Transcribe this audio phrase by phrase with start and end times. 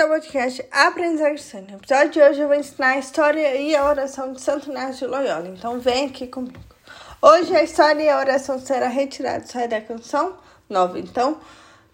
[0.00, 1.60] bem-vindo ao podcast Aprendizagem Sã.
[1.60, 5.06] No episódio de hoje eu vou ensinar a história e a oração de Santo Inácio
[5.06, 5.48] de Loyola.
[5.48, 6.58] Então vem aqui comigo.
[7.20, 10.98] Hoje a história e a oração será retirada sai da canção nova.
[10.98, 11.38] Então,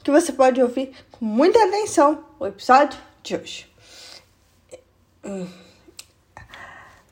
[0.04, 3.74] que você pode ouvir com muita atenção o episódio de hoje.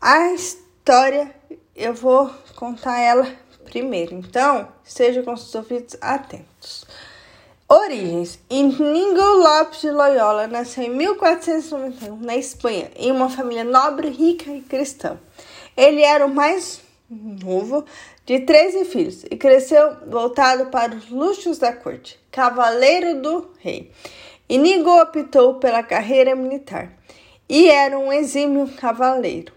[0.01, 1.35] A história
[1.75, 3.27] eu vou contar ela
[3.65, 4.15] primeiro.
[4.15, 6.87] Então, esteja com os ouvidos atentos.
[7.67, 14.51] Origens: Inigo Lopes de Loyola nasceu em 1491 na Espanha, em uma família nobre, rica
[14.51, 15.19] e cristã.
[15.75, 17.87] Ele era o mais novo
[18.27, 23.91] de 13 filhos e cresceu voltado para os luxos da corte, cavaleiro do rei.
[24.47, 26.93] Inigo optou pela carreira militar
[27.49, 29.55] e era um exímio cavaleiro.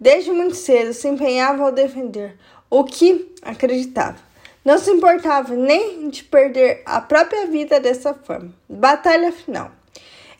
[0.00, 2.38] Desde muito cedo se empenhava ao defender
[2.70, 4.33] o que acreditava
[4.64, 8.54] não se importava nem de perder a própria vida dessa forma.
[8.68, 9.70] Batalha final.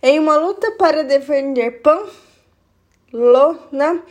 [0.02, 1.82] Em uma luta para defender
[3.12, 4.02] Pamplona,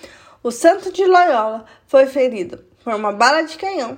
[0.44, 3.97] o santo de Loyola foi ferido por uma bala de canhão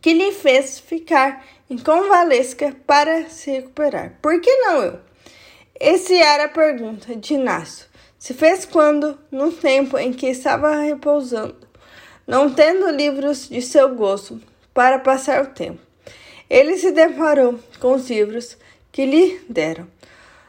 [0.00, 4.18] que lhe fez ficar em convalesca para se recuperar.
[4.20, 4.98] Por que não eu?
[5.78, 7.86] Essa era a pergunta de Inácio.
[8.18, 11.56] Se fez quando, no tempo em que estava repousando,
[12.26, 14.40] não tendo livros de seu gosto,
[14.80, 15.78] para passar o tempo.
[16.48, 18.56] Ele se deparou com os livros
[18.90, 19.86] que lhe deram,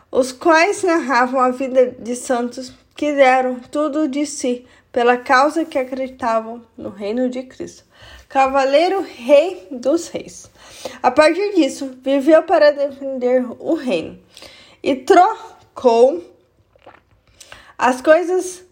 [0.10, 5.78] os quais narravam a vida de santos que deram tudo de si pela causa que
[5.78, 7.84] acreditavam no reino de Cristo.
[8.30, 10.50] Cavaleiro Rei dos Reis.
[11.04, 14.18] A partir disso, viveu para defender o reino
[14.82, 16.24] e trocou
[17.78, 18.64] as coisas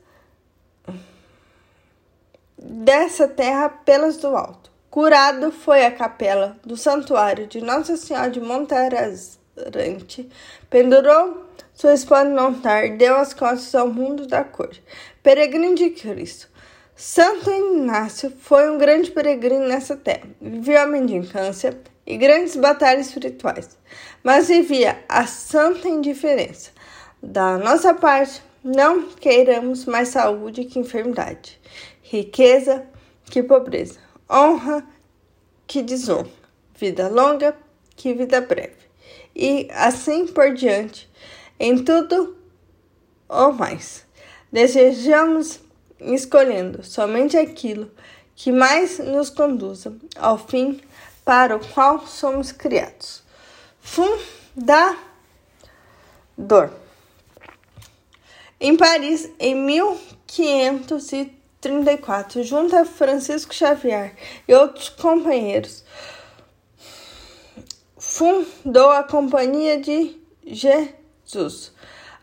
[2.58, 4.69] dessa terra pelas do alto.
[4.90, 10.28] Curado foi a capela do santuário de Nossa Senhora de Montarante,
[10.68, 11.46] pendurou
[11.76, 14.72] sua espada no altar, deu as costas ao mundo da cor.
[15.22, 16.50] Peregrino de Cristo.
[16.96, 20.28] Santo Inácio foi um grande peregrino nessa terra.
[20.42, 23.78] Viveu a mendicância e grandes batalhas espirituais,
[24.24, 26.72] mas vivia a santa indiferença.
[27.22, 31.62] Da nossa parte, não queiramos mais saúde que enfermidade,
[32.02, 32.84] riqueza
[33.26, 34.86] que pobreza honra
[35.66, 36.30] que desonra,
[36.76, 37.56] vida longa
[37.96, 38.78] que vida breve,
[39.36, 41.10] e assim por diante,
[41.60, 42.38] em tudo
[43.28, 44.06] ou mais.
[44.52, 45.60] Desejamos
[46.00, 47.92] escolhendo somente aquilo
[48.36, 50.82] que mais nos conduza ao fim
[51.26, 53.22] para o qual somos criados.
[53.82, 54.98] Fundador.
[58.60, 64.16] Em Paris, em 1530, 34, junto a Francisco Xavier
[64.48, 65.84] e outros companheiros,
[67.98, 70.16] fundou a Companhia de
[70.46, 71.72] Jesus.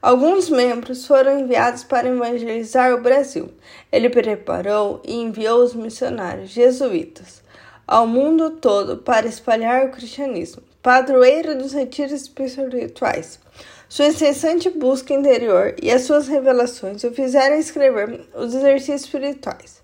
[0.00, 3.52] Alguns membros foram enviados para evangelizar o Brasil.
[3.90, 7.44] Ele preparou e enviou os missionários jesuítas
[7.86, 13.40] ao mundo todo para espalhar o cristianismo, padroeiro dos retiros espirituais.
[13.88, 19.82] Sua incessante busca interior e as suas revelações o fizeram escrever os exercícios espirituais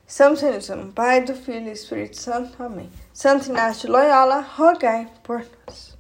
[0.07, 2.63] Estamos unidos no Pai, do Filho e do Espírito Santo.
[2.63, 2.89] Amém.
[3.13, 5.96] Santo Inácio de Loyola, rogai por nós.